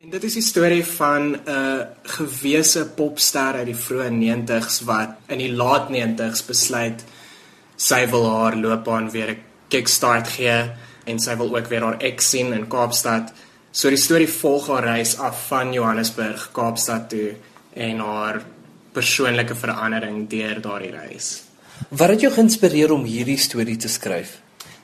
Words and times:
En 0.00 0.08
dit 0.08 0.22
is 0.24 0.38
die 0.38 0.42
storie 0.42 0.84
van 0.96 1.24
'n 1.30 1.40
uh, 1.44 1.80
gewese 2.02 2.86
popster 2.96 3.58
uit 3.60 3.66
die 3.68 3.76
vroeë 3.76 4.08
90's 4.08 4.78
wat 4.88 5.10
in 5.28 5.38
die 5.38 5.52
laat 5.52 5.90
90's 5.92 6.40
besluit 6.46 7.04
sy 7.76 8.06
wil 8.08 8.24
haar 8.30 8.56
loopbaan 8.56 9.10
weer 9.12 9.30
'n 9.30 9.42
kickstart 9.68 10.28
gee 10.28 10.70
en 11.04 11.20
sy 11.20 11.36
wil 11.36 11.56
ook 11.56 11.68
weer 11.68 11.84
haar 11.84 12.00
ex 12.00 12.30
sien 12.30 12.52
in 12.52 12.68
Kaapstad. 12.68 13.32
So 13.72 13.88
die 13.88 14.00
storie 14.00 14.28
volg 14.28 14.66
haar 14.66 14.84
reis 14.84 15.18
af 15.18 15.46
van 15.48 15.72
Johannesburg 15.72 16.48
Kaapstad 16.52 17.08
toe 17.10 17.34
en 17.74 17.98
haar 17.98 18.42
persoonlike 18.92 19.54
verandering 19.54 20.28
deur 20.28 20.60
daardie 20.60 20.96
reis. 20.96 21.42
Wat 21.88 22.08
het 22.08 22.20
jou 22.20 22.32
geïnspireer 22.32 22.92
om 22.92 23.04
hierdie 23.04 23.38
storie 23.38 23.76
te 23.76 23.88
skryf? 23.88 24.40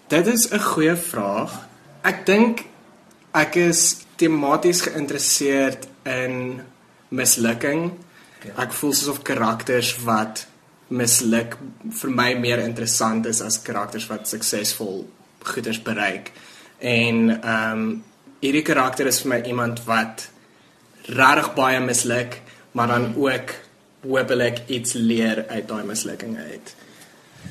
Dit 0.09 0.27
is 0.27 0.51
'n 0.53 0.61
goeie 0.61 0.97
vraag. 0.97 1.69
Ek 2.03 2.27
dink 2.27 2.65
ek 3.33 3.55
is 3.55 4.06
tematies 4.17 4.83
geïnteresseerd 4.87 5.87
in 6.09 6.61
mislukking. 7.09 7.91
Ek 8.57 8.73
voel 8.73 8.95
soos 8.95 9.13
of 9.13 9.23
karakters 9.27 9.95
wat 10.05 10.47
misluk 10.89 11.57
vir 12.01 12.13
my 12.15 12.29
meer 12.39 12.63
interessant 12.63 13.27
is 13.27 13.43
as 13.43 13.59
karakters 13.63 14.07
wat 14.11 14.29
suksesvol 14.31 15.05
goeders 15.47 15.83
bereik. 15.83 16.33
En 16.79 17.31
ehm 17.41 17.73
um, 17.73 17.89
hierdie 18.41 18.63
karakter 18.63 19.09
is 19.09 19.23
vir 19.23 19.31
my 19.33 19.39
iemand 19.49 19.81
wat 19.87 20.27
regtig 21.09 21.49
baie 21.57 21.81
misluk, 21.81 22.41
maar 22.73 22.87
dan 22.93 23.15
ook 23.17 23.55
hoopelik 24.05 24.61
iets 24.67 24.93
leer 24.93 25.45
uit 25.49 25.69
daai 25.69 25.85
mislukking 25.85 26.37
uit. 26.39 26.75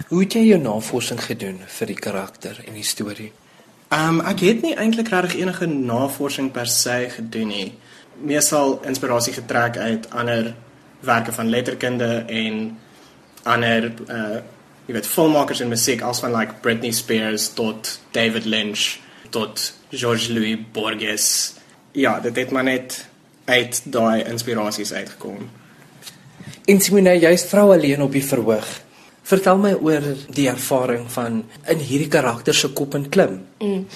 Hoe 0.08 0.22
het 0.22 0.36
jy 0.38 0.44
jou 0.52 0.60
navorsing 0.62 1.20
gedoen 1.24 1.60
vir 1.78 1.92
die 1.92 2.00
karakter 2.00 2.62
en 2.68 2.78
die 2.78 2.86
storie? 2.86 3.32
Ehm 3.96 4.20
um, 4.20 4.26
ek 4.28 4.42
het 4.44 4.64
nie 4.66 4.74
eintlik 4.76 5.08
regtig 5.08 5.38
enige 5.40 5.66
navorsing 5.72 6.50
per 6.52 6.68
se 6.68 6.96
gedoen 7.14 7.48
nie. 7.48 7.68
Meestal 8.20 8.82
inspirasie 8.84 9.34
getrek 9.34 9.78
uit 9.78 10.10
ander 10.12 10.50
werke 11.00 11.32
van 11.32 11.50
letterkunde 11.50 12.26
en 12.28 12.58
ander 13.44 13.92
uh 14.08 14.42
jy 14.86 14.94
weet 14.94 15.08
filmmakers 15.08 15.64
en 15.64 15.72
musiek 15.72 16.02
as 16.06 16.20
van 16.22 16.36
like 16.36 16.60
Britney 16.62 16.92
Spears 16.92 17.48
tot 17.58 18.00
David 18.12 18.46
Lynch 18.46 19.00
tot 19.30 19.74
George 19.90 20.34
Louis 20.34 20.60
Borges. 20.72 21.54
Ja, 21.92 22.20
dit 22.20 22.36
het 22.36 22.52
maar 22.52 22.64
net 22.64 23.08
uit 23.46 23.82
daai 23.86 24.24
inspirasies 24.24 24.94
uitgekom. 24.94 25.50
En 26.66 26.82
Simone, 26.82 27.16
jy's 27.20 27.48
vrou 27.50 27.72
alleen 27.74 28.02
op 28.02 28.12
die 28.12 28.26
verhoog. 28.26 28.85
Vertel 29.26 29.58
my 29.58 29.74
oor 29.82 30.04
die 30.38 30.48
ervaring 30.52 31.08
van 31.12 31.40
in 31.72 31.80
hierdie 31.82 32.10
karakter 32.14 32.54
se 32.54 32.70
kop 32.78 32.94
en 32.94 33.08
klim. 33.10 33.40
Mm. 33.60 33.88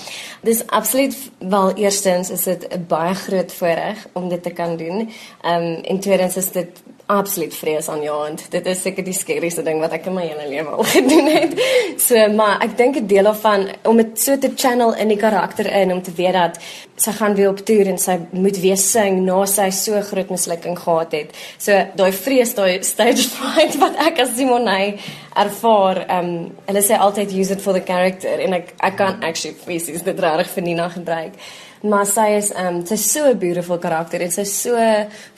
Dis 0.42 0.64
absoluut 0.68 1.18
wel 1.38 1.74
eerstens 1.78 2.32
is 2.34 2.44
dit 2.44 2.66
'n 2.70 2.86
baie 2.88 3.14
groot 3.14 3.54
voorreg 3.54 4.08
om 4.14 4.30
dit 4.30 4.44
te 4.44 4.50
kan 4.50 4.78
doen. 4.78 5.10
Ehm 5.42 5.64
um, 5.64 5.84
en 5.84 6.00
tweedens 6.00 6.38
is 6.38 6.52
dit 6.52 6.82
absoluut 7.10 7.54
vrees 7.56 7.88
aan 7.90 8.04
jou 8.06 8.16
hand. 8.22 8.44
Dit 8.54 8.68
is 8.70 8.82
seker 8.86 9.06
die 9.06 9.16
skerieste 9.18 9.64
ding 9.66 9.80
wat 9.82 9.96
ek 9.98 10.06
in 10.12 10.14
my 10.14 10.26
hele 10.28 10.46
lewe 10.50 10.76
al 10.78 10.86
gedoen 10.94 11.30
het. 11.34 11.56
So, 12.02 12.28
maar 12.38 12.62
ek 12.66 12.76
dink 12.78 13.00
'n 13.00 13.08
deel 13.10 13.26
daarvan 13.26 13.66
om 13.90 13.98
dit 13.98 14.20
so 14.22 14.38
te 14.38 14.52
channel 14.56 14.94
in 14.94 15.10
die 15.10 15.18
karakter 15.18 15.66
in 15.82 15.92
om 15.92 16.02
te 16.02 16.14
weet 16.16 16.34
dat 16.38 16.60
sy 16.96 17.12
gaan 17.12 17.36
weer 17.36 17.50
op 17.50 17.64
toer 17.66 17.88
en 17.88 17.98
sy 17.98 18.20
moet 18.32 18.60
weer 18.60 18.78
sing 18.78 19.24
na 19.26 19.46
sy 19.46 19.70
so 19.70 20.02
groot 20.02 20.30
mislukking 20.30 20.78
gehad 20.80 21.12
het. 21.12 21.34
So, 21.58 21.72
daai 21.96 22.12
vrees, 22.12 22.54
daai 22.54 22.84
stage 22.84 23.26
fright 23.38 23.80
wat 23.82 23.98
ek 23.98 24.20
as 24.20 24.36
Simone 24.36 25.00
ervaar, 25.34 26.06
ehm 26.06 26.30
um, 26.30 26.52
hulle 26.68 26.84
sê 26.84 26.98
altyd 26.98 27.34
use 27.34 27.54
it 27.54 27.62
for 27.62 27.74
the 27.74 27.82
character 27.82 28.40
en 28.40 28.54
ek 28.54 28.74
ek 28.78 28.98
kan 28.98 29.24
actually 29.24 29.56
fisies 29.66 30.04
dit 30.04 30.20
reg 30.20 30.48
vir 30.50 30.64
Nina 30.64 30.90
gebruik 30.90 31.34
maar 31.82 32.06
sy 32.06 32.28
is 32.38 32.52
ehm 32.52 32.80
um, 32.80 32.86
sy's 32.86 33.12
so 33.12 33.26
'n 33.30 33.38
beautiful 33.40 33.78
karakter 33.78 34.22
en 34.22 34.32
sy's 34.32 34.62
so 34.62 34.76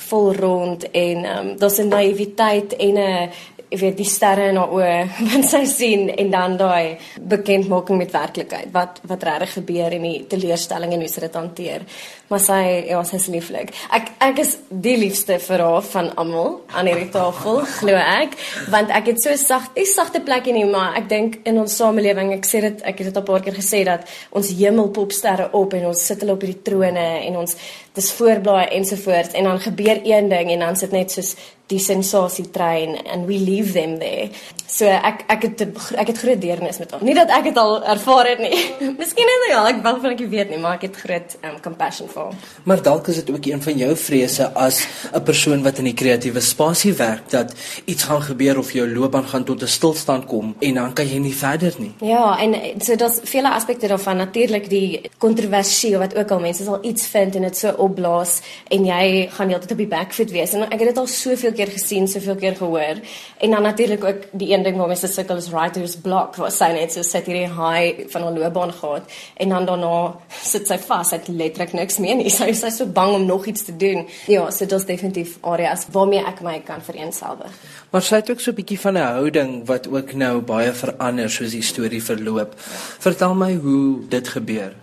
vol 0.09 0.33
rond 0.33 0.83
en 0.91 1.25
ehm 1.25 1.37
um, 1.37 1.57
daar's 1.57 1.79
'n 1.79 1.87
naïwiteit 1.87 2.73
en 2.73 2.97
'n 2.97 3.29
ek 3.71 3.79
weet 3.79 3.97
die 3.97 4.07
sterre 4.09 4.49
in 4.51 4.59
haar 4.59 4.73
oë 4.75 4.95
wat 5.31 5.45
sy 5.49 5.63
sien 5.69 6.09
en 6.09 6.31
dan 6.33 6.57
daai 6.59 6.97
bekendmaking 7.33 8.01
met 8.01 8.15
werklikheid 8.15 8.73
wat 8.75 8.99
wat 9.07 9.23
regtig 9.23 9.53
gebeur 9.59 9.95
en 9.97 10.07
die 10.09 10.25
teleurstelling 10.31 10.93
en 10.93 11.05
hoe 11.05 11.11
sy 11.11 11.25
dit 11.25 11.39
hanteer 11.39 11.87
maar 12.31 12.39
sy 12.39 12.61
ja, 12.87 13.01
sy's 13.03 13.27
lieflik. 13.31 13.73
Ek 13.91 14.13
ek 14.23 14.39
is 14.43 14.53
die 14.69 14.95
liefste 14.99 15.35
vir 15.43 15.63
haar 15.65 15.83
van 15.83 16.09
almal 16.21 16.53
aan 16.71 16.87
hierdie 16.87 17.09
tafel, 17.11 17.61
glo 17.79 17.97
ek, 17.99 18.37
want 18.71 18.93
ek 18.95 19.11
het 19.11 19.23
so 19.23 19.35
sag, 19.39 19.67
'n 19.75 19.87
sagte 19.87 20.23
plekkie 20.23 20.55
nie, 20.55 20.65
maar 20.65 20.95
ek 20.99 21.09
dink 21.11 21.39
in 21.43 21.59
ons 21.59 21.75
samelewing, 21.75 22.31
ek 22.37 22.47
sê 22.47 22.63
dit, 22.63 22.83
ek 22.87 23.03
het 23.03 23.11
dit 23.11 23.17
al 23.19 23.23
'n 23.23 23.31
paar 23.31 23.43
keer 23.43 23.57
gesê 23.59 23.83
dat 23.83 24.07
ons 24.31 24.47
hemelpopsterre 24.47 25.51
op 25.51 25.73
en 25.73 25.87
ons 25.91 26.05
sit 26.07 26.21
hulle 26.21 26.37
op 26.37 26.41
hierdie 26.41 26.63
trone 26.63 27.07
en 27.27 27.37
ons 27.43 27.55
dis 27.93 28.11
voorblaai 28.11 28.71
ensovoorts 28.79 29.35
en 29.35 29.43
dan 29.43 29.59
gebeur 29.59 29.99
een 30.03 30.29
ding 30.29 30.51
en 30.51 30.59
dan 30.59 30.75
sit 30.75 30.91
net 30.91 31.11
soos 31.11 31.35
die 31.71 31.81
sensasie 31.81 32.49
trein 32.53 32.97
and 33.07 33.27
we 33.27 33.39
leave 33.39 33.73
them 33.73 33.97
there. 33.99 34.29
So 34.71 34.87
ek 34.87 35.25
ek 35.27 35.41
het 35.43 35.61
ek 35.99 36.11
het 36.13 36.19
groot 36.21 36.39
deernis 36.39 36.79
met 36.79 36.93
hom. 36.95 37.03
Nie 37.03 37.15
dat 37.17 37.31
ek 37.35 37.49
dit 37.49 37.57
al 37.59 37.73
ervaar 37.91 38.29
het 38.31 38.39
nie. 38.39 38.55
Miskien 39.01 39.31
het 39.31 39.45
hy 39.47 39.55
al, 39.57 39.67
ek 39.73 39.81
wou 39.83 39.95
van 40.03 40.13
ek 40.13 40.23
weet 40.31 40.53
nie, 40.53 40.59
maar 40.63 40.77
ek 40.77 40.85
het 40.87 40.99
groot 41.03 41.35
um, 41.43 41.57
compassion 41.63 42.07
vir 42.11 42.21
hom. 42.29 42.37
Maar 42.69 42.83
dalk 42.85 43.09
is 43.11 43.19
dit 43.19 43.31
ook 43.35 43.49
een 43.51 43.63
van 43.65 43.81
jou 43.83 43.89
vrese 43.99 44.47
as 44.55 44.79
'n 45.11 45.23
persoon 45.27 45.63
wat 45.63 45.81
in 45.83 45.89
die 45.91 45.97
kreatiewe 45.97 46.39
spasie 46.41 46.93
werk 46.93 47.29
dat 47.29 47.51
iets 47.85 48.07
gaan 48.07 48.21
gebeur 48.21 48.59
of 48.59 48.71
jou 48.71 48.87
loopbaan 48.87 49.27
gaan 49.27 49.43
tot 49.43 49.61
'n 49.61 49.67
stilstand 49.67 50.25
kom 50.25 50.55
en 50.59 50.73
dan 50.73 50.93
kan 50.93 51.07
jy 51.07 51.19
nie 51.19 51.35
verder 51.35 51.73
nie. 51.77 51.91
Ja, 51.99 52.39
en 52.39 52.55
so 52.79 52.95
daar's 52.95 53.19
vele 53.23 53.49
aspekte 53.51 53.87
daarvan. 53.87 54.17
Natuurlik 54.17 54.69
die 54.69 55.01
kontroversie 55.17 55.97
wat 55.97 56.15
ook 56.15 56.31
al 56.31 56.39
mense 56.39 56.63
sal 56.63 56.79
iets 56.81 57.07
vind 57.07 57.35
en 57.35 57.41
dit 57.41 57.57
so 57.57 57.73
opblaas 57.77 58.39
en 58.69 58.85
jy 58.85 59.27
gaan 59.31 59.49
heeltyd 59.49 59.71
op 59.71 59.77
die 59.77 59.87
backfoot 59.87 60.31
wees. 60.31 60.53
En 60.53 60.63
ek 60.63 60.79
het 60.79 60.89
dit 60.93 60.97
al 60.97 61.07
soveel 61.07 61.53
keer 61.61 61.71
gesien, 61.75 62.07
soveel 62.09 62.35
keer 62.41 62.55
gehoor. 62.57 62.99
En 63.37 63.55
dan 63.55 63.61
natuurlik 63.61 64.03
ook 64.03 64.27
die 64.31 64.51
een 64.53 64.63
ding 64.63 64.77
waarmee 64.77 64.97
se 64.99 65.07
sukkel 65.07 65.37
is 65.37 65.49
writer's 65.53 65.95
block, 65.95 66.35
waar 66.41 66.51
sy 66.51 66.71
net 66.73 66.93
so 66.93 67.05
sit 67.05 67.29
hierdie 67.29 67.47
high 67.47 68.07
van 68.13 68.25
haar 68.25 68.37
loopbaan 68.37 68.73
gehad 68.73 69.17
en 69.37 69.53
dan 69.53 69.65
daarna 69.69 69.95
sit 70.41 70.67
sy 70.67 70.77
vas, 70.87 71.09
sy 71.09 71.19
het 71.19 71.29
letterlik 71.29 71.73
niks 71.77 71.99
meer 72.01 72.17
nie. 72.19 72.29
Sy 72.41 72.49
is 72.49 72.63
so 72.77 72.85
bang 72.85 73.13
om 73.13 73.25
nog 73.25 73.45
iets 73.45 73.65
te 73.67 73.75
doen. 73.77 74.07
Ja, 74.27 74.49
so 74.51 74.65
dit 74.65 74.77
is 74.79 74.85
definitief 74.85 75.37
areas 75.41 75.85
waarmee 75.93 76.23
ek 76.25 76.41
my 76.45 76.59
kan 76.65 76.81
vereenselwig. 76.81 77.53
Maar 77.91 78.05
sy 78.05 78.21
het 78.21 78.29
ook 78.31 78.39
so 78.39 78.51
'n 78.51 78.55
bietjie 78.55 78.79
van 78.79 78.97
'n 78.97 79.11
houding 79.17 79.65
wat 79.67 79.87
ook 79.87 80.13
nou 80.13 80.41
baie 80.41 80.73
verander 80.73 81.29
soos 81.29 81.51
die 81.51 81.63
storie 81.63 82.03
verloop. 82.03 82.53
Vertel 82.99 83.35
my 83.35 83.55
hoe 83.55 84.07
dit 84.09 84.27
gebeur. 84.27 84.73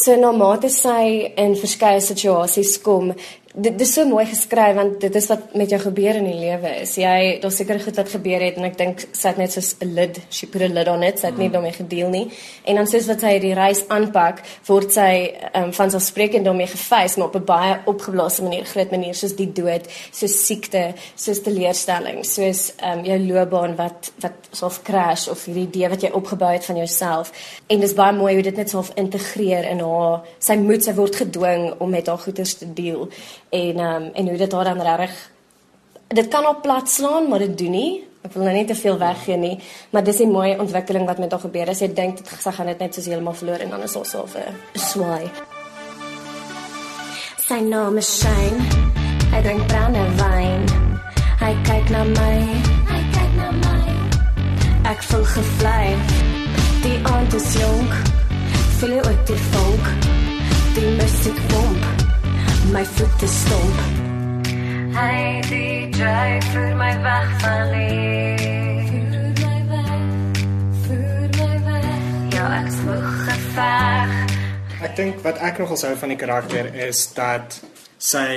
So 0.00 0.16
na 0.16 0.30
mate 0.32 0.70
sy 0.72 1.32
in 1.36 1.56
verskeie 1.60 2.00
situasies 2.00 2.78
kom, 2.80 3.10
dit, 3.54 3.72
dit 3.72 3.80
is 3.82 3.92
so 3.92 4.06
mooi 4.06 4.24
geskryf 4.30 4.76
want 4.78 5.00
dit 5.02 5.16
is 5.18 5.26
wat 5.30 5.54
met 5.58 5.70
jou 5.72 5.78
gebeur 5.82 6.18
in 6.20 6.26
die 6.28 6.38
lewe 6.38 6.70
is. 6.84 6.94
Jy 7.00 7.38
daar's 7.42 7.56
seker 7.58 7.80
goed 7.82 7.96
wat 7.98 8.12
gebeur 8.12 8.44
het 8.44 8.58
en 8.60 8.68
ek 8.68 8.76
dink 8.78 9.02
sy 9.10 9.32
het 9.32 9.40
net 9.42 9.54
soos 9.54 9.72
'n 9.82 9.90
lid, 9.94 10.20
she 10.30 10.46
put 10.46 10.62
a 10.62 10.68
lid 10.68 10.88
on 10.88 11.02
it, 11.02 11.18
sy 11.18 11.26
het 11.26 11.34
mm. 11.34 11.42
nie 11.42 11.50
daarmee 11.50 11.74
gedeel 11.74 12.10
nie. 12.10 12.26
En 12.64 12.76
dan 12.78 12.86
soos 12.86 13.08
wat 13.10 13.20
sy 13.20 13.38
die 13.42 13.54
reis 13.54 13.82
aanpak, 13.88 14.42
word 14.66 14.92
sy 14.92 15.34
um, 15.54 15.72
van 15.72 15.90
sy 15.90 15.98
spreekend 15.98 16.44
daarmee 16.44 16.70
gefees 16.70 17.16
maar 17.16 17.28
op 17.28 17.36
'n 17.36 17.44
baie 17.44 17.78
opgeblaasde 17.86 18.42
manier, 18.42 18.64
groot 18.64 18.90
manier 18.90 19.14
soos 19.14 19.34
die 19.36 19.52
dood, 19.52 19.88
soos 20.12 20.46
siekte, 20.46 20.94
soos 21.16 21.42
teleurstelling, 21.42 22.24
soos 22.24 22.72
um, 22.82 23.04
jou 23.04 23.18
loopbaan 23.18 23.76
wat 23.76 24.12
wat 24.20 24.48
soof 24.52 24.82
crash 24.82 25.28
of 25.28 25.44
hierdie 25.44 25.66
idee 25.66 25.88
wat 25.88 26.02
jy 26.02 26.10
opgebou 26.10 26.52
het 26.52 26.64
van 26.64 26.76
jouself. 26.76 27.32
En 27.66 27.80
dis 27.80 27.94
baie 27.94 28.12
mooi 28.12 28.34
hoe 28.34 28.42
dit 28.42 28.56
net 28.56 28.70
soof 28.70 28.90
integreer 28.94 29.64
in 29.64 29.80
haar. 29.80 30.22
Sy 30.38 30.54
moet 30.56 30.84
sy 30.84 30.94
word 30.94 31.16
gedwing 31.16 31.74
om 31.78 31.90
met 31.90 32.06
haar 32.06 32.18
goeters 32.18 32.54
te 32.54 32.72
deel 32.72 33.08
en 33.50 33.78
um, 33.78 34.10
en 34.14 34.28
hoe 34.28 34.36
dit 34.36 34.52
haar 34.52 34.64
dan 34.64 34.80
reg 34.80 35.30
dit 36.08 36.28
kan 36.28 36.46
op 36.46 36.62
plat 36.62 36.88
slaan 36.88 37.28
maar 37.28 37.38
dit 37.38 37.58
doen 37.58 37.70
nie. 37.70 38.04
Ek 38.20 38.34
wil 38.34 38.44
nou 38.44 38.54
nie 38.54 38.66
te 38.66 38.74
veel 38.74 38.98
weggee 38.98 39.36
nie 39.36 39.56
maar 39.90 40.04
dis 40.04 40.20
'n 40.20 40.30
mooi 40.30 40.58
ontwikkeling 40.58 41.06
wat 41.06 41.18
met 41.18 41.30
haar 41.30 41.40
gebeur. 41.40 41.68
As 41.68 41.80
jy 41.80 41.92
dink 41.94 42.16
dit 42.16 42.26
sy 42.40 42.50
gaan 42.50 42.66
dit 42.66 42.78
net 42.78 42.94
soos 42.94 43.06
heeltemal 43.06 43.34
verloor 43.34 43.60
en 43.60 43.70
dan 43.70 43.82
is 43.82 43.96
ons 43.96 44.14
al 44.14 44.26
'n 44.26 44.78
swaai. 44.78 45.30
Sy 47.36 47.60
naam 47.60 47.96
is 47.96 48.18
Shane. 48.20 48.60
Hy 49.32 49.42
drink 49.42 49.66
brandewyn 49.66 50.90
hy 51.40 51.54
kyk 51.64 51.90
na 51.90 52.04
my. 52.04 52.38
Hy 52.90 53.00
kyk 53.14 53.32
na 53.38 53.48
my. 53.64 53.82
Ek 54.92 55.02
voel 55.08 55.24
gevlei. 55.34 55.88
Die 56.84 56.98
aand 57.12 57.34
is 57.40 57.48
jonk. 57.60 57.96
Voel 58.78 58.94
jy 58.98 59.02
ook 59.08 59.26
die 59.32 59.40
vonk? 59.52 59.90
Die 60.76 60.92
musiek 61.00 61.42
pomp 61.48 61.99
my 62.72 62.84
voete 62.84 63.26
stomp. 63.26 63.78
Hy 64.94 65.42
DJ 65.48 66.02
vir 66.52 66.68
my 66.78 66.92
weg 67.02 67.30
van 67.42 67.72
hier. 67.74 68.86
Vir 68.90 69.30
my 69.40 69.58
weg. 69.70 70.40
Vir 70.86 71.26
my 71.38 71.56
weg. 71.66 72.04
Ja, 72.36 72.46
ek 72.60 72.70
smog 72.76 73.08
geveg. 73.26 74.16
Ek 74.86 74.96
dink 74.98 75.22
wat 75.26 75.42
ek 75.42 75.58
nogal 75.62 75.80
sou 75.82 75.92
van 75.98 76.14
die 76.14 76.18
karakter 76.20 76.70
is 76.86 77.02
dat 77.16 77.58
sy 77.98 78.28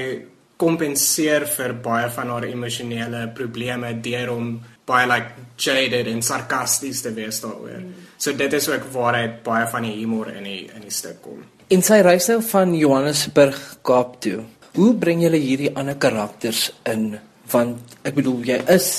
kompenseer 0.58 1.46
vir 1.50 1.76
baie 1.86 2.10
van 2.14 2.34
haar 2.34 2.48
emosionele 2.50 3.28
probleme 3.38 3.94
deur 4.02 4.34
om 4.34 4.54
baie 4.90 5.08
like 5.08 5.46
jaded 5.58 6.08
en 6.12 6.22
sarkasties 6.26 7.02
te 7.06 7.14
wees 7.16 7.40
daaroor. 7.44 7.80
Mm. 7.80 8.08
So 8.18 8.34
dit 8.38 8.54
is 8.54 8.70
ook 8.70 8.90
waar 8.96 9.20
hy 9.20 9.28
baie 9.46 9.68
van 9.72 9.88
die 9.88 9.96
humor 10.00 10.32
in 10.34 10.44
die 10.48 10.64
in 10.76 10.84
die 10.84 10.94
stuk 10.94 11.22
kom. 11.24 11.44
In 11.74 11.86
sy 11.86 12.02
reis 12.06 12.28
nou 12.30 12.42
van 12.46 12.76
Johannesburg 12.78 13.62
Kaap 13.86 14.20
toe. 14.22 14.44
Hoe 14.74 14.92
bring 14.98 15.24
jy 15.24 15.32
hierdie 15.38 15.72
ander 15.78 15.96
karakters 15.96 16.72
in? 16.90 17.14
Want 17.52 17.98
ek 18.04 18.18
bedoel 18.18 18.44
jy 18.48 18.60
is 18.74 18.90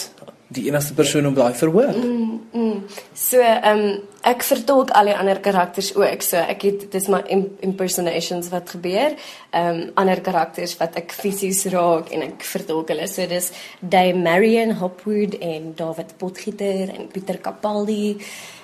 die 0.54 0.69
enigste 0.69 0.94
persoon 0.94 1.26
om 1.26 1.36
daai 1.36 1.54
verhoog. 1.58 1.96
Mm, 1.98 2.40
mm. 2.52 2.82
So, 3.14 3.40
ehm 3.42 3.87
um, 3.87 4.02
ek 4.25 4.44
vertolk 4.47 4.93
al 4.97 5.11
die 5.11 5.17
ander 5.17 5.41
karakters 5.44 5.93
ook. 5.97 6.23
So 6.25 6.41
ek 6.41 6.65
het 6.67 6.87
dis 6.93 7.09
maar 7.12 7.26
impersonations 7.29 8.49
wat 8.53 8.73
gebeur. 8.76 9.17
Ehm 9.53 9.81
um, 9.82 9.91
ander 10.00 10.21
karakters 10.25 10.76
wat 10.81 10.97
ek 11.00 11.12
fisies 11.12 11.65
raak 11.73 12.11
en 12.15 12.25
ek 12.29 12.47
vertolk 12.49 12.93
hulle. 12.93 13.09
So 13.11 13.26
dis 13.31 13.50
Dame 13.81 14.23
Marion 14.25 14.76
Hopwood 14.81 15.37
en 15.41 15.75
David 15.76 16.17
Potgieter 16.19 16.94
en 16.94 17.11
Pieter 17.12 17.41
Capaldi. 17.41 18.17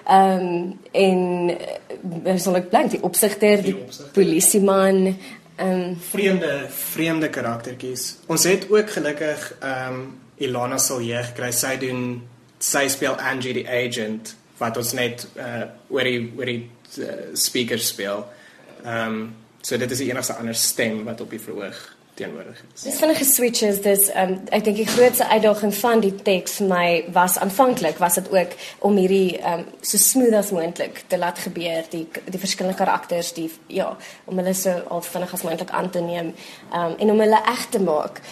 Ehm 0.09 0.49
um, 0.49 0.79
en 0.93 1.21
uh, 1.53 2.39
sal 2.41 2.62
ek 2.62 2.73
blank 2.73 2.97
die 2.97 3.05
opsigter, 3.07 3.62
die, 3.62 3.77
die 3.77 4.11
polisieman 4.17 5.07
ehm 5.11 5.77
um, 5.77 5.95
vreemde 6.11 6.55
vreemde 6.73 7.31
karaktertjies. 7.31 8.17
Ons 8.27 8.49
het 8.49 8.69
ook 8.73 8.97
gelukkig 8.97 9.53
ehm 9.61 9.95
um, 10.01 10.03
Ilana 10.41 10.79
Silje 10.81 11.21
gekry. 11.21 11.51
Sy 11.53 11.77
doen 11.77 12.05
sy 12.61 12.87
speel 12.89 13.19
Angie 13.21 13.53
die 13.57 13.69
agent 13.69 14.35
wat 14.61 14.77
ons 14.77 14.93
net 14.97 15.27
uh 15.37 15.65
oor 15.89 16.05
die 16.05 16.33
oor 16.37 16.51
die 16.51 16.61
uh, 16.99 17.31
speaker 17.35 17.81
speel. 17.81 18.27
Ehm 18.85 19.07
um, 19.07 19.23
so 19.61 19.77
dit 19.77 19.91
is 19.91 19.99
die 20.01 20.09
enigste 20.09 20.39
ander 20.41 20.57
stem 20.57 21.03
wat 21.05 21.21
op 21.21 21.31
die 21.31 21.41
verhoog 21.41 21.81
teenwoordig 22.21 22.62
is. 22.75 22.83
Dis 22.83 22.99
vinnige 22.99 23.25
switches. 23.25 23.81
Dis 23.85 24.09
ehm 24.11 24.35
um, 24.35 24.41
ek 24.57 24.65
dink 24.67 24.81
die 24.81 24.89
grootste 24.89 25.27
uitdaging 25.29 25.73
van 25.81 26.03
die 26.05 26.12
teks 26.27 26.59
my 26.65 27.05
was 27.17 27.39
aanvanklik 27.41 28.01
was 28.03 28.19
dit 28.21 28.31
ook 28.33 28.57
om 28.89 28.99
hierdie 29.01 29.39
ehm 29.39 29.65
um, 29.65 29.67
so 29.81 30.01
smooth 30.01 30.37
as 30.41 30.53
moontlik 30.57 31.03
te 31.12 31.19
laat 31.19 31.41
gebeur 31.47 31.87
die 31.93 32.07
die 32.27 32.43
verskillende 32.43 32.79
karakters 32.79 33.33
die 33.37 33.49
ja 33.81 33.91
om 34.25 34.41
hulle 34.41 34.55
so 34.55 34.77
al 34.89 35.05
vinnig 35.07 35.35
as 35.37 35.47
moontlik 35.47 35.71
aan 35.71 35.91
te 35.91 36.05
neem 36.05 36.33
ehm 36.73 36.93
um, 36.93 36.97
en 36.99 37.15
om 37.17 37.25
hulle 37.25 37.43
reg 37.49 37.67
te 37.71 37.83
maak 37.91 38.23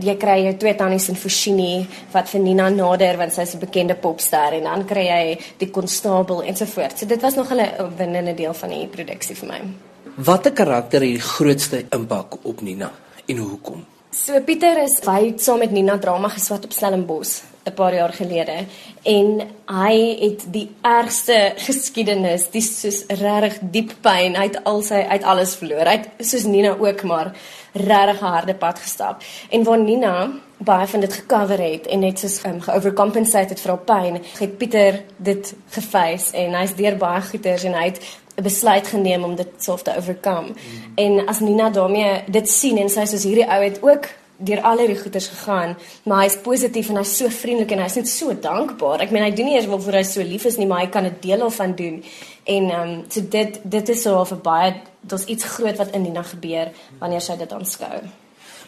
jy 0.00 0.16
kry 0.20 0.38
jou 0.46 0.54
twee 0.56 0.74
tannies 0.78 1.08
in 1.12 1.18
Fushini 1.18 1.86
wat 2.12 2.28
vir 2.32 2.40
Nina 2.40 2.68
nader 2.70 3.18
want 3.20 3.32
sy's 3.32 3.54
'n 3.54 3.60
bekende 3.60 3.94
popster 3.94 4.52
en 4.52 4.64
dan 4.64 4.84
kry 4.86 5.06
jy 5.06 5.38
die 5.58 5.70
konstabel 5.70 6.42
ensovoorts. 6.42 7.00
So 7.00 7.06
dit 7.06 7.22
was 7.22 7.34
nog 7.34 7.50
'n 7.50 7.96
winnende 7.96 8.34
deel 8.34 8.54
van 8.54 8.68
die 8.68 8.86
produksie 8.86 9.36
vir 9.36 9.48
my. 9.48 9.60
Watter 10.16 10.52
karakter 10.52 11.00
het 11.00 11.10
die 11.10 11.20
grootste 11.20 11.84
impak 11.90 12.36
op 12.42 12.60
Nina 12.60 12.92
en 13.26 13.36
hoekom? 13.36 13.84
So 14.10 14.40
Pieter 14.40 14.82
is 14.82 15.00
het 15.04 15.42
saam 15.42 15.58
met 15.58 15.70
Nina 15.70 15.98
drama 15.98 16.28
geswat 16.28 16.64
op 16.64 16.72
Stellenbosch 16.72 17.53
'n 17.64 17.74
paar 17.74 17.94
jaar 17.94 18.12
gelede 18.12 18.64
en 19.02 19.40
hy 19.66 20.16
het 20.20 20.44
die 20.52 20.68
ergste 20.82 21.52
geskiedenis, 21.56 22.50
die 22.50 22.62
soos 22.62 23.04
regtig 23.08 23.58
diep 23.60 23.92
pyn, 24.00 24.36
hy 24.36 24.48
het 24.50 24.64
al 24.64 24.82
sy 24.82 25.00
uit 25.08 25.22
alles 25.22 25.54
verloor. 25.56 25.88
Hy 25.88 25.96
het 25.96 26.08
soos 26.18 26.44
Nina 26.44 26.76
ook 26.78 27.02
maar 27.02 27.32
regtig 27.72 28.20
harde 28.20 28.54
pad 28.54 28.78
gestap. 28.78 29.22
En 29.50 29.64
waar 29.64 29.78
Nina 29.78 30.30
baie 30.58 30.86
van 30.86 31.00
dit 31.00 31.12
gecover 31.12 31.58
het 31.58 31.86
en 31.86 31.98
net 31.98 32.18
soos 32.18 32.40
um, 32.44 32.60
geovercompensated 32.60 33.60
vir 33.60 33.72
haar 33.72 33.84
pyn, 33.88 34.20
het 34.38 34.58
Pieter 34.58 35.00
dit 35.16 35.54
geface 35.70 36.36
en 36.36 36.54
hy's 36.54 36.76
deur 36.76 36.96
baie 36.96 37.22
goeters 37.22 37.64
en 37.64 37.74
hy 37.74 37.84
het 37.90 38.00
'n 38.36 38.42
besluit 38.42 38.86
geneem 38.86 39.24
om 39.24 39.36
dit 39.36 39.48
self 39.58 39.82
te 39.82 39.96
overcome. 39.96 40.48
Mm. 40.48 40.92
En 40.94 41.26
as 41.28 41.40
Nina 41.40 41.70
daarmee 41.70 42.22
dit 42.26 42.48
sien 42.48 42.78
en 42.78 42.88
sy 42.88 43.04
soos 43.04 43.22
hierdie 43.22 43.48
ou 43.48 43.62
het 43.62 43.82
ook 43.82 44.08
deur 44.38 44.62
al 44.66 44.78
hierdie 44.82 44.98
goeters 44.98 45.28
gegaan, 45.30 45.76
maar 46.04 46.24
hy's 46.24 46.36
positief 46.42 46.88
en 46.90 46.96
hy's 46.96 47.16
so 47.18 47.30
vriendelik 47.30 47.70
en 47.72 47.84
hy's 47.84 47.98
net 48.00 48.08
so 48.08 48.34
dankbaar. 48.34 49.04
Ek 49.04 49.14
meen 49.14 49.22
hy 49.22 49.30
doen 49.30 49.46
nie 49.50 49.54
eers 49.58 49.68
waarvoor 49.70 50.00
hy 50.00 50.02
so 50.08 50.22
lief 50.22 50.44
is 50.50 50.58
nie, 50.58 50.66
maar 50.66 50.80
hy 50.84 50.90
kan 50.90 51.06
'n 51.06 51.16
deel 51.20 51.38
daarvan 51.38 51.74
doen. 51.76 52.02
En 52.44 52.70
ehm 52.70 52.88
um, 52.88 53.04
so 53.08 53.20
dit 53.20 53.60
dit 53.62 53.88
is 53.88 54.02
so 54.02 54.24
'n 54.24 54.42
baie 54.42 54.74
daar's 55.00 55.24
iets 55.24 55.44
groot 55.44 55.76
wat 55.76 55.94
in 55.94 56.02
Nina 56.02 56.22
gebeur 56.22 56.72
wanneer 56.98 57.20
sy 57.20 57.36
dit 57.36 57.52
aanskou. 57.52 58.02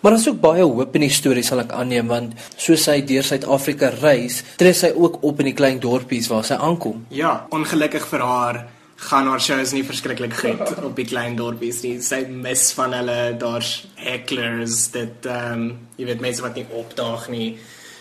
Maar 0.00 0.12
daar's 0.12 0.28
ook 0.28 0.40
baie 0.40 0.62
hoop 0.62 0.94
in 0.94 1.00
die 1.00 1.10
storie 1.10 1.42
sal 1.42 1.60
ek 1.60 1.72
aanneem 1.72 2.06
want 2.06 2.32
soos 2.56 2.82
sy 2.82 3.00
deur 3.00 3.24
Suid-Afrika 3.24 3.88
reis, 4.00 4.42
tree 4.56 4.72
sy 4.72 4.92
ook 4.94 5.22
op 5.22 5.40
in 5.40 5.50
die 5.50 5.56
klein 5.56 5.80
dorpies 5.80 6.28
waar 6.28 6.44
sy 6.44 6.54
aankom. 6.54 7.06
Ja, 7.08 7.46
ongelukkig 7.50 8.06
vir 8.06 8.20
haar 8.20 8.66
gaan 8.96 9.26
haar 9.28 9.40
shows 9.40 9.72
nie 9.76 9.84
verskriklik 9.84 10.34
goed 10.38 10.84
op 10.84 10.96
die 10.96 11.04
klein 11.04 11.36
dorpies 11.36 11.82
nie. 11.84 11.98
Sy 12.00 12.22
mis 12.28 12.70
van 12.76 12.94
hulle, 12.96 13.36
daar's 13.40 13.86
hecklers, 14.06 14.90
dit 14.94 15.26
ehm 15.26 15.52
um, 15.52 15.70
jy 15.98 16.08
weet 16.10 16.24
mense 16.24 16.44
wat 16.44 16.58
nie 16.58 16.66
opdaag 16.80 17.28
nie. 17.32 17.50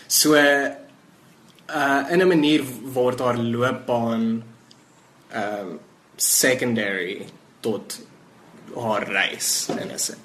So 0.08 0.36
uh 0.36 2.02
in 2.12 2.22
'n 2.22 2.28
manier 2.28 2.64
word 2.94 3.20
haar 3.20 3.38
loopbaan 3.38 4.44
ehm 5.32 5.70
um, 5.70 5.80
secondary 6.16 7.26
tot 7.60 8.00
haar 8.76 9.08
reis 9.08 9.70
in 9.70 9.92
'n 9.92 10.00
sin. 10.00 10.25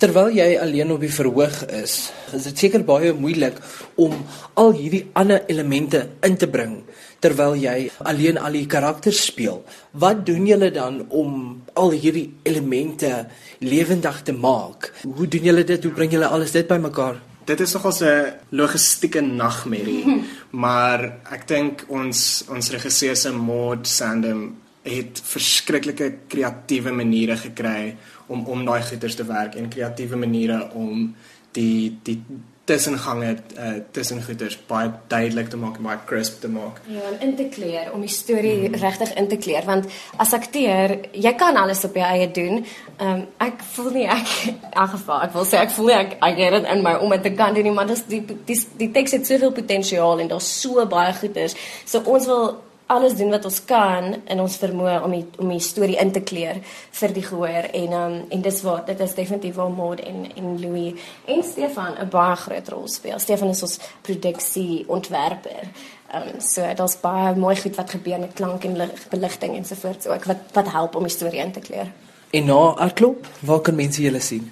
Terwyl 0.00 0.30
jy 0.32 0.54
alleen 0.56 0.92
op 0.94 1.02
die 1.04 1.12
verhoog 1.12 1.58
is, 1.76 1.94
is 2.32 2.46
dit 2.48 2.62
seker 2.64 2.84
baie 2.88 3.12
moeilik 3.12 3.58
om 4.00 4.14
al 4.56 4.72
hierdie 4.72 5.02
ander 5.12 5.44
elemente 5.52 6.06
in 6.24 6.38
te 6.40 6.48
bring 6.48 6.78
terwyl 7.20 7.56
jy 7.60 7.90
alleen 8.08 8.38
al 8.40 8.54
die 8.56 8.66
karakters 8.70 9.20
speel. 9.28 9.60
Wat 10.00 10.24
doen 10.26 10.46
julle 10.48 10.70
dan 10.72 11.02
om 11.08 11.34
al 11.76 11.92
hierdie 11.92 12.30
elemente 12.48 13.26
lewendig 13.60 14.22
te 14.24 14.32
maak? 14.32 14.90
Hoe 15.04 15.28
doen 15.28 15.50
julle 15.50 15.64
dit? 15.68 15.84
Hoe 15.84 15.92
bring 15.92 16.16
julle 16.16 16.30
alles 16.32 16.56
dit 16.56 16.68
bymekaar? 16.68 17.20
Dit 17.44 17.60
is 17.60 17.74
nogals 17.74 18.00
'n 18.00 18.32
logistieke 18.50 19.20
nagmerrie, 19.20 20.24
maar 20.64 21.20
ek 21.32 21.48
dink 21.48 21.84
ons 21.88 22.44
ons 22.48 22.70
regisseur 22.70 23.16
se 23.16 23.32
Maud 23.32 23.86
Sandham 23.86 24.56
het 24.82 25.20
verskriklike 25.24 26.12
kreatiewe 26.28 26.92
maniere 26.92 27.36
gekry 27.36 27.96
om 28.26 28.46
om 28.46 28.64
daai 28.64 28.82
goeters 28.82 29.18
te 29.18 29.26
werk 29.28 29.54
en 29.54 29.68
kreatiewe 29.68 30.16
maniere 30.16 30.62
om 30.74 31.10
die 31.52 31.98
die 32.06 32.22
tussengange 32.70 33.30
uh, 33.58 33.70
tussen 33.90 34.20
goeters 34.22 34.54
baie 34.68 34.90
duidelik 35.10 35.48
te 35.50 35.58
maak, 35.58 35.80
baie 35.82 35.98
crisp 36.06 36.38
te 36.44 36.48
maak. 36.52 36.78
Ja, 36.86 37.02
en 37.08 37.16
in 37.26 37.32
te 37.38 37.48
kleer 37.50 37.90
om 37.94 38.04
die 38.04 38.12
storie 38.12 38.68
mm. 38.68 38.78
regtig 38.82 39.14
in 39.18 39.26
te 39.30 39.38
kleer 39.42 39.66
want 39.66 39.88
as 40.22 40.34
akteur, 40.36 40.94
jy 41.10 41.32
kan 41.40 41.58
alles 41.58 41.82
op 41.88 41.98
jou 41.98 42.06
eie 42.06 42.30
doen. 42.30 42.62
Ehm 42.98 43.10
um, 43.10 43.26
ek 43.42 43.64
voel 43.74 43.90
nie 43.96 44.06
ek 44.06 44.32
in 44.52 44.58
elk 44.70 44.94
geval, 44.94 45.20
ek 45.26 45.34
wil 45.34 45.48
sê 45.50 45.60
ek 45.64 45.74
voel 45.74 45.90
nie 45.90 45.98
ek 45.98 46.16
ek 46.30 46.42
het 46.44 46.58
dit 46.58 46.72
in 46.76 46.86
my 46.86 46.94
om 47.02 47.14
dit 47.16 47.26
te 47.26 47.34
kan 47.42 47.56
doen 47.56 47.66
nie, 47.66 47.74
maar 47.74 47.90
dis 47.90 48.04
die 48.12 48.22
die 48.28 48.58
die 48.84 48.90
teks 48.94 49.18
het 49.18 49.26
soveel 49.26 49.54
potensiaal 49.56 50.22
en 50.22 50.34
daar's 50.34 50.50
so 50.62 50.86
baie 50.86 51.14
goeters. 51.18 51.58
So 51.84 52.04
ons 52.06 52.30
wil 52.30 52.52
alles 52.90 53.14
doen 53.16 53.30
wat 53.30 53.44
ons 53.46 53.60
kan 53.64 54.16
in 54.26 54.40
ons 54.42 54.56
vermoë 54.58 54.96
om 55.06 55.12
die, 55.14 55.22
om 55.38 55.50
die 55.52 55.62
storie 55.62 55.96
in 56.02 56.10
te 56.12 56.22
kleer 56.26 56.58
vir 56.98 57.14
die 57.14 57.22
gehoor 57.22 57.68
en 57.78 57.94
um, 57.94 58.16
en 58.34 58.42
dis 58.42 58.60
wat 58.66 58.90
dit 58.90 59.00
is 59.06 59.14
definitief 59.14 59.54
waar 59.60 59.70
Maud 59.70 60.02
en 60.02 60.26
en 60.34 60.58
Louis 60.58 60.98
en 61.30 61.42
Stefan 61.46 61.94
'n 62.02 62.10
baie 62.10 62.36
groot 62.36 62.68
rol 62.68 62.88
speel. 62.88 63.18
Stefan 63.18 63.54
is 63.54 63.62
ons 63.62 63.78
produksie 64.02 64.84
ontwerper. 64.88 65.70
Um, 66.14 66.40
so 66.40 66.66
daar's 66.74 67.00
baie 67.00 67.34
mooi 67.34 67.56
goed 67.56 67.76
wat 67.76 67.90
gebeur 67.90 68.18
met 68.18 68.34
klank 68.34 68.64
en 68.64 68.90
beligting 69.10 69.56
ensovoorts 69.56 70.06
ook 70.06 70.24
wat 70.24 70.40
wat 70.52 70.72
help 70.72 70.96
om 70.96 71.02
die 71.02 71.12
storie 71.18 71.40
in 71.40 71.52
te 71.52 71.60
kleer. 71.60 71.92
En 72.30 72.44
na 72.44 72.74
Artklop, 72.78 73.26
waar 73.40 73.60
kan 73.60 73.74
mense 73.74 74.02
julle 74.02 74.20
sien? 74.20 74.50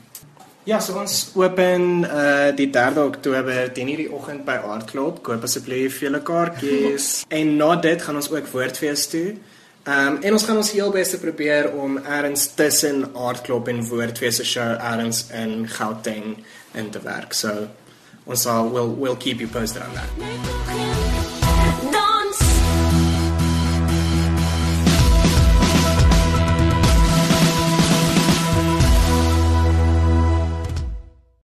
Ja, 0.69 0.81
so 0.85 0.99
ons 1.01 1.31
open 1.33 2.03
uh 2.05 2.51
die 2.57 2.69
3de 2.69 3.01
Oktober 3.01 3.71
10:00 3.73 3.97
die 4.03 4.11
oggend 4.13 4.45
by 4.45 4.59
Art 4.69 4.91
Club. 4.91 5.23
Koop 5.23 5.47
asseblief 5.49 6.03
julle 6.05 6.21
kaartjies. 6.21 7.07
en 7.39 7.57
na 7.57 7.71
dit 7.77 8.03
gaan 8.03 8.21
ons 8.21 8.29
ook 8.31 8.53
woordfees 8.53 9.07
toe. 9.09 9.27
Ehm 9.89 10.07
um, 10.07 10.21
en 10.21 10.33
ons 10.37 10.45
gaan 10.45 10.61
ons 10.61 10.73
heel 10.77 10.93
bes 10.93 11.11
te 11.11 11.25
probeer 11.25 11.73
om 11.73 11.97
ergens 11.99 12.51
tussen 12.61 13.15
Art 13.15 13.41
Club 13.49 13.69
en 13.73 13.85
woordfees 13.89 14.43
se 14.43 14.45
show 14.45 14.71
ergens 14.77 15.27
in 15.33 15.69
Gauteng 15.69 16.45
in 16.75 16.91
te 16.91 17.01
werk. 17.01 17.33
So 17.33 17.69
ons 18.25 18.43
sal 18.43 18.73
we'll 18.73 18.97
we'll 18.99 19.17
keep 19.17 19.41
you 19.41 19.49
posted 19.49 19.83
on 19.83 19.95
that. 19.95 21.08